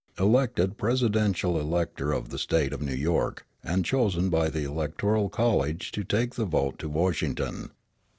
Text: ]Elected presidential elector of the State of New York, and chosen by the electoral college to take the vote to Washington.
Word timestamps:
]Elected 0.17 0.79
presidential 0.79 1.59
elector 1.59 2.11
of 2.11 2.29
the 2.29 2.39
State 2.39 2.73
of 2.73 2.81
New 2.81 2.91
York, 2.95 3.45
and 3.63 3.85
chosen 3.85 4.31
by 4.31 4.49
the 4.49 4.63
electoral 4.63 5.29
college 5.29 5.91
to 5.91 6.03
take 6.03 6.33
the 6.33 6.45
vote 6.45 6.79
to 6.79 6.89
Washington. 6.89 7.69